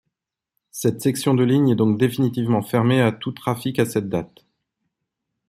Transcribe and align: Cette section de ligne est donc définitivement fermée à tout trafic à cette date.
Cette 0.71 0.99
section 1.01 1.35
de 1.35 1.43
ligne 1.43 1.69
est 1.69 1.75
donc 1.75 1.99
définitivement 1.99 2.63
fermée 2.63 3.01
à 3.01 3.11
tout 3.11 3.31
trafic 3.33 3.77
à 3.77 3.85
cette 3.85 4.09
date. 4.09 4.47